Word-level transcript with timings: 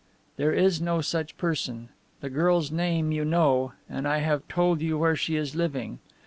There 0.35 0.51
is 0.51 0.81
no 0.81 1.01
such 1.01 1.37
person. 1.37 1.89
The 2.21 2.31
girl's 2.31 2.71
name 2.71 3.11
you 3.11 3.23
know, 3.23 3.73
and 3.87 4.07
I 4.07 4.17
have 4.17 4.47
told 4.47 4.81
you 4.81 4.97
where 4.97 5.15
she 5.15 5.35
is 5.35 5.55
living. 5.55 5.99